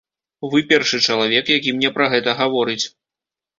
[0.53, 2.81] Вы першы чалавек, які мне пра гэта гаворыць.